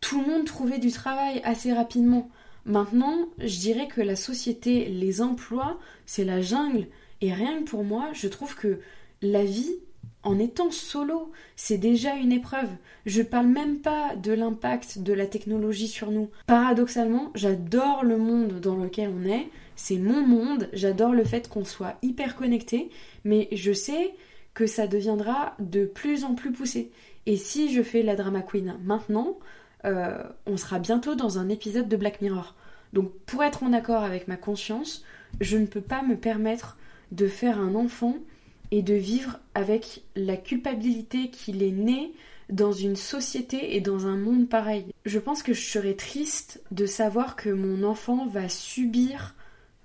tout 0.00 0.20
le 0.20 0.26
monde 0.26 0.44
trouvait 0.44 0.78
du 0.78 0.92
travail 0.92 1.40
assez 1.44 1.72
rapidement. 1.72 2.30
Maintenant, 2.64 3.28
je 3.38 3.58
dirais 3.58 3.88
que 3.88 4.00
la 4.00 4.16
société, 4.16 4.86
les 4.86 5.22
emplois, 5.22 5.78
c'est 6.06 6.24
la 6.24 6.40
jungle. 6.40 6.86
Et 7.20 7.32
rien 7.32 7.60
que 7.60 7.68
pour 7.68 7.84
moi, 7.84 8.10
je 8.12 8.28
trouve 8.28 8.54
que 8.54 8.78
la 9.22 9.44
vie, 9.44 9.78
en 10.22 10.38
étant 10.38 10.70
solo, 10.70 11.30
c'est 11.56 11.78
déjà 11.78 12.14
une 12.14 12.32
épreuve. 12.32 12.68
Je 13.06 13.22
parle 13.22 13.46
même 13.46 13.78
pas 13.78 14.16
de 14.16 14.32
l'impact 14.32 14.98
de 14.98 15.12
la 15.12 15.26
technologie 15.26 15.88
sur 15.88 16.10
nous. 16.10 16.28
Paradoxalement, 16.46 17.30
j'adore 17.34 18.04
le 18.04 18.18
monde 18.18 18.60
dans 18.60 18.76
lequel 18.76 19.10
on 19.16 19.24
est, 19.28 19.48
c'est 19.76 19.98
mon 19.98 20.26
monde, 20.26 20.68
j'adore 20.72 21.12
le 21.12 21.24
fait 21.24 21.48
qu'on 21.48 21.64
soit 21.64 21.96
hyper 22.02 22.34
connecté, 22.34 22.90
mais 23.24 23.48
je 23.52 23.72
sais 23.72 24.14
que 24.54 24.66
ça 24.66 24.88
deviendra 24.88 25.54
de 25.60 25.84
plus 25.84 26.24
en 26.24 26.34
plus 26.34 26.50
poussé. 26.50 26.90
Et 27.26 27.36
si 27.36 27.72
je 27.72 27.82
fais 27.82 28.02
la 28.02 28.16
drama 28.16 28.42
queen 28.42 28.76
maintenant, 28.82 29.38
euh, 29.84 30.22
on 30.46 30.56
sera 30.56 30.80
bientôt 30.80 31.14
dans 31.14 31.38
un 31.38 31.48
épisode 31.48 31.88
de 31.88 31.96
Black 31.96 32.20
Mirror. 32.20 32.56
Donc 32.92 33.12
pour 33.26 33.44
être 33.44 33.62
en 33.62 33.72
accord 33.72 34.02
avec 34.02 34.26
ma 34.26 34.36
conscience, 34.36 35.04
je 35.40 35.56
ne 35.56 35.66
peux 35.66 35.80
pas 35.80 36.02
me 36.02 36.16
permettre 36.16 36.76
de 37.12 37.28
faire 37.28 37.60
un 37.60 37.74
enfant 37.74 38.16
et 38.70 38.82
de 38.82 38.94
vivre 38.94 39.38
avec 39.54 40.02
la 40.14 40.36
culpabilité 40.36 41.30
qu'il 41.30 41.62
est 41.62 41.72
né 41.72 42.12
dans 42.50 42.72
une 42.72 42.96
société 42.96 43.76
et 43.76 43.80
dans 43.80 44.06
un 44.06 44.16
monde 44.16 44.48
pareil. 44.48 44.86
Je 45.04 45.18
pense 45.18 45.42
que 45.42 45.52
je 45.52 45.64
serais 45.64 45.94
triste 45.94 46.62
de 46.70 46.86
savoir 46.86 47.36
que 47.36 47.50
mon 47.50 47.82
enfant 47.82 48.26
va 48.26 48.48
subir 48.48 49.34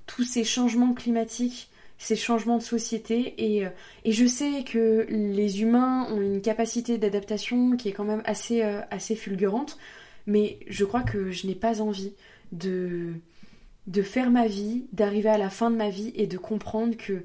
tous 0.06 0.24
ces 0.24 0.44
changements 0.44 0.94
climatiques, 0.94 1.70
ces 1.98 2.16
changements 2.16 2.58
de 2.58 2.63
société. 2.63 3.34
Et, 3.38 3.66
euh, 3.66 3.70
je 4.06 4.25
sais 4.25 4.63
que 4.63 5.06
les 5.10 5.62
humains 5.62 6.08
ont 6.10 6.22
une 6.22 6.42
capacité 6.42 6.98
d'adaptation 6.98 7.75
qui 7.75 7.90
est 7.90 7.94
quand 7.94 8.04
même 8.04 8.24
assez, 8.25 8.63
euh, 8.63 8.82
assez 8.92 9.16
fulgurante, 9.16 9.78
mais 10.25 10.60
je 10.68 10.86
crois 10.86 11.04
que 11.04 11.32
je 11.32 11.48
n'ai 11.48 11.56
pas 11.56 11.82
envie 11.82 12.13
de, 12.52 13.13
de 13.88 14.02
faire 14.02 14.32
ma 14.32 14.48
vie, 14.48 14.86
d'arriver 14.94 15.30
à 15.30 15.38
la 15.38 15.50
fin 15.50 15.70
de 15.70 15.75
ma 15.75 15.90
vie 15.90 16.13
et 16.16 16.28
de 16.28 16.38
comprendre 16.38 16.96
que 16.96 17.24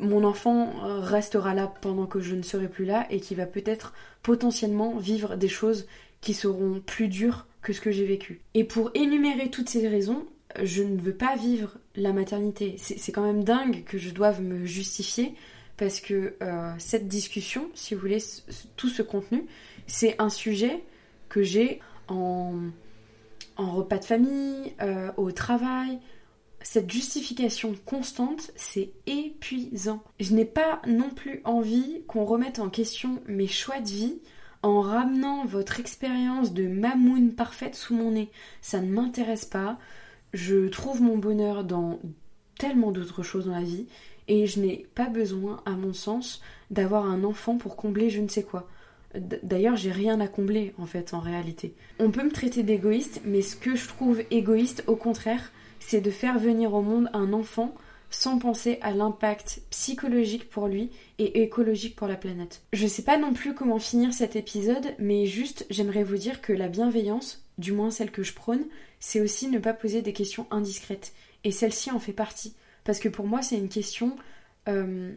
mon 0.00 0.24
enfant 0.24 0.72
restera 1.00 1.54
là 1.54 1.72
pendant 1.80 2.06
que 2.06 2.20
je 2.20 2.34
ne 2.34 2.42
serai 2.42 2.68
plus 2.68 2.84
là 2.84 3.06
et 3.10 3.20
qui 3.20 3.34
va 3.34 3.46
peut-être 3.46 3.92
potentiellement 4.22 4.96
vivre 4.96 5.36
des 5.36 5.48
choses 5.48 5.86
qui 6.20 6.34
seront 6.34 6.80
plus 6.84 7.08
dures 7.08 7.46
que 7.62 7.72
ce 7.72 7.80
que 7.80 7.90
j'ai 7.90 8.06
vécu. 8.06 8.40
Et 8.54 8.64
pour 8.64 8.90
énumérer 8.94 9.50
toutes 9.50 9.68
ces 9.68 9.86
raisons, 9.88 10.26
je 10.62 10.82
ne 10.82 11.00
veux 11.00 11.14
pas 11.14 11.36
vivre 11.36 11.76
la 11.96 12.12
maternité. 12.12 12.76
C'est 12.78 13.12
quand 13.12 13.24
même 13.24 13.44
dingue 13.44 13.84
que 13.84 13.98
je 13.98 14.10
doive 14.10 14.42
me 14.42 14.66
justifier 14.66 15.34
parce 15.76 16.00
que 16.00 16.34
euh, 16.42 16.72
cette 16.78 17.08
discussion, 17.08 17.70
si 17.74 17.94
vous 17.94 18.00
voulez, 18.00 18.22
tout 18.76 18.88
ce 18.88 19.02
contenu, 19.02 19.46
c'est 19.86 20.14
un 20.18 20.28
sujet 20.28 20.82
que 21.28 21.42
j'ai 21.42 21.80
en, 22.08 22.54
en, 23.56 23.72
repas 23.72 23.98
de 23.98 24.04
famille, 24.04 24.74
euh, 24.82 25.10
au 25.16 25.32
travail. 25.32 25.98
Cette 26.62 26.90
justification 26.90 27.74
constante, 27.86 28.50
c'est 28.54 28.92
épuisant. 29.06 30.02
Je 30.18 30.34
n'ai 30.34 30.44
pas 30.44 30.82
non 30.86 31.10
plus 31.10 31.40
envie 31.44 32.02
qu'on 32.06 32.24
remette 32.24 32.58
en 32.58 32.68
question 32.68 33.22
mes 33.26 33.46
choix 33.46 33.80
de 33.80 33.88
vie 33.88 34.18
en 34.62 34.80
ramenant 34.82 35.46
votre 35.46 35.80
expérience 35.80 36.52
de 36.52 36.66
mamoun 36.66 37.32
parfaite 37.32 37.74
sous 37.74 37.94
mon 37.94 38.10
nez. 38.10 38.30
Ça 38.60 38.80
ne 38.80 38.90
m'intéresse 38.90 39.46
pas 39.46 39.78
je 40.32 40.68
trouve 40.68 41.02
mon 41.02 41.18
bonheur 41.18 41.64
dans 41.64 41.98
tellement 42.58 42.92
d'autres 42.92 43.22
choses 43.22 43.46
dans 43.46 43.54
la 43.54 43.62
vie 43.62 43.86
et 44.28 44.46
je 44.46 44.60
n'ai 44.60 44.86
pas 44.94 45.08
besoin, 45.08 45.62
à 45.66 45.72
mon 45.72 45.92
sens, 45.92 46.40
d'avoir 46.70 47.06
un 47.06 47.24
enfant 47.24 47.56
pour 47.56 47.76
combler 47.76 48.10
je 48.10 48.20
ne 48.20 48.28
sais 48.28 48.44
quoi. 48.44 48.68
D'ailleurs, 49.42 49.74
j'ai 49.74 49.90
rien 49.90 50.20
à 50.20 50.28
combler 50.28 50.72
en 50.78 50.86
fait 50.86 51.14
en 51.14 51.18
réalité. 51.18 51.74
On 51.98 52.12
peut 52.12 52.22
me 52.22 52.30
traiter 52.30 52.62
d'égoïste, 52.62 53.22
mais 53.24 53.42
ce 53.42 53.56
que 53.56 53.74
je 53.74 53.88
trouve 53.88 54.22
égoïste, 54.30 54.84
au 54.86 54.94
contraire, 54.94 55.50
c'est 55.80 56.00
de 56.00 56.10
faire 56.10 56.38
venir 56.38 56.72
au 56.72 56.82
monde 56.82 57.10
un 57.12 57.32
enfant 57.32 57.74
sans 58.10 58.38
penser 58.38 58.78
à 58.82 58.92
l'impact 58.92 59.62
psychologique 59.70 60.48
pour 60.48 60.68
lui 60.68 60.90
et 61.18 61.42
écologique 61.42 61.96
pour 61.96 62.08
la 62.08 62.16
planète. 62.16 62.62
Je 62.72 62.86
sais 62.86 63.02
pas 63.02 63.18
non 63.18 63.32
plus 63.32 63.54
comment 63.54 63.78
finir 63.78 64.12
cet 64.12 64.36
épisode, 64.36 64.94
mais 64.98 65.26
juste 65.26 65.66
j'aimerais 65.70 66.02
vous 66.04 66.16
dire 66.16 66.40
que 66.40 66.52
la 66.52 66.68
bienveillance, 66.68 67.44
du 67.58 67.72
moins 67.72 67.90
celle 67.90 68.10
que 68.10 68.22
je 68.22 68.34
prône, 68.34 68.66
c'est 68.98 69.20
aussi 69.20 69.48
ne 69.48 69.58
pas 69.58 69.74
poser 69.74 70.02
des 70.02 70.12
questions 70.12 70.46
indiscrètes. 70.50 71.12
Et 71.44 71.52
celle-ci 71.52 71.90
en 71.90 71.98
fait 71.98 72.12
partie. 72.12 72.54
Parce 72.84 72.98
que 72.98 73.08
pour 73.08 73.26
moi, 73.26 73.42
c'est 73.42 73.56
une 73.56 73.68
question. 73.68 74.16
euh, 74.68 75.12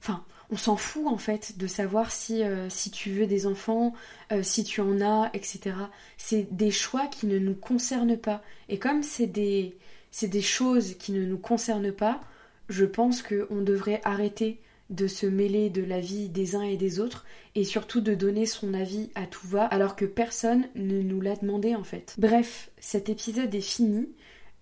Enfin, 0.00 0.24
on 0.50 0.56
s'en 0.56 0.76
fout 0.76 1.06
en 1.06 1.18
fait 1.18 1.58
de 1.58 1.66
savoir 1.66 2.10
si, 2.10 2.42
euh, 2.42 2.68
tu 2.92 3.10
veux 3.10 3.26
des 3.26 3.46
enfants, 3.46 3.92
euh, 4.32 4.42
si 4.42 4.64
tu 4.64 4.80
en 4.80 5.00
as, 5.00 5.30
etc. 5.34 5.76
C'est 6.16 6.54
des 6.54 6.70
choix 6.70 7.06
qui 7.06 7.26
ne 7.26 7.38
nous 7.38 7.54
concernent 7.54 8.16
pas. 8.16 8.42
Et 8.68 8.78
comme 8.78 9.02
c'est 9.02 9.26
des, 9.26 9.76
c'est 10.10 10.28
des 10.28 10.42
choses 10.42 10.94
qui 10.98 11.12
ne 11.12 11.24
nous 11.24 11.38
concernent 11.38 11.92
pas, 11.92 12.20
je 12.68 12.84
pense 12.84 13.22
qu'on 13.22 13.60
devrait 13.60 14.00
arrêter 14.04 14.60
de 14.90 15.08
se 15.08 15.26
mêler 15.26 15.68
de 15.68 15.82
la 15.82 15.98
vie 15.98 16.28
des 16.28 16.54
uns 16.54 16.62
et 16.62 16.76
des 16.76 17.00
autres 17.00 17.26
et 17.56 17.64
surtout 17.64 18.00
de 18.00 18.14
donner 18.14 18.46
son 18.46 18.72
avis 18.72 19.10
à 19.16 19.26
tout 19.26 19.46
va 19.48 19.64
alors 19.64 19.96
que 19.96 20.04
personne 20.04 20.68
ne 20.76 21.00
nous 21.02 21.20
l'a 21.20 21.34
demandé 21.34 21.74
en 21.74 21.82
fait. 21.82 22.14
Bref, 22.18 22.70
cet 22.78 23.08
épisode 23.08 23.52
est 23.54 23.60
fini. 23.60 24.08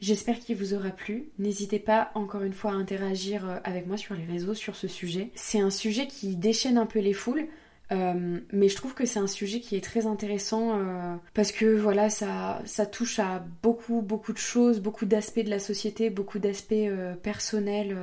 J'espère 0.05 0.39
qu'il 0.39 0.57
vous 0.57 0.75
aura 0.75 0.91
plu. 0.91 1.31
N'hésitez 1.39 1.79
pas 1.79 2.11
encore 2.15 2.43
une 2.43 2.53
fois 2.53 2.73
à 2.73 2.75
interagir 2.75 3.49
euh, 3.49 3.57
avec 3.65 3.87
moi 3.87 3.97
sur 3.97 4.15
les 4.15 4.27
réseaux 4.27 4.53
sur 4.53 4.77
ce 4.77 4.87
sujet. 4.87 5.31
C'est 5.35 5.61
un 5.61 5.71
sujet 5.71 6.07
qui 6.07 6.37
déchaîne 6.37 6.77
un 6.77 6.85
peu 6.85 6.99
les 6.99 7.15
foules. 7.15 7.47
euh, 7.91 8.39
mais 8.53 8.69
je 8.69 8.77
trouve 8.77 8.93
que 8.93 9.07
c'est 9.07 9.19
un 9.19 9.27
sujet 9.27 9.61
qui 9.61 9.77
est 9.77 9.81
très 9.83 10.05
intéressant 10.05 10.79
euh, 10.79 11.17
parce 11.33 11.53
que 11.53 11.75
voilà 11.75 12.11
ça, 12.11 12.61
ça 12.67 12.85
touche 12.85 13.19
à 13.19 13.47
beaucoup 13.63 14.03
beaucoup 14.03 14.35
de 14.35 14.39
choses, 14.39 14.79
beaucoup 14.81 15.07
d'aspects 15.07 15.41
de 15.43 15.49
la 15.49 15.59
société, 15.59 16.11
beaucoup 16.11 16.39
d'aspects 16.39 16.91
personnels 17.23 17.97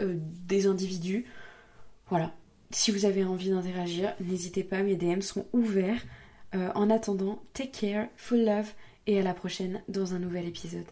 des 0.00 0.66
individus. 0.66 1.26
Voilà. 2.08 2.34
Si 2.70 2.90
vous 2.90 3.04
avez 3.04 3.22
envie 3.22 3.50
d'interagir, 3.50 4.16
n'hésitez 4.18 4.64
pas, 4.64 4.82
mes 4.82 4.96
DM 4.96 5.20
seront 5.20 5.46
ouverts. 5.52 6.04
En 6.52 6.90
attendant, 6.90 7.40
take 7.52 7.70
care, 7.70 8.08
full 8.16 8.44
love 8.44 8.72
et 9.06 9.20
à 9.20 9.22
la 9.22 9.34
prochaine 9.34 9.82
dans 9.88 10.14
un 10.14 10.18
nouvel 10.18 10.46
épisode. 10.46 10.86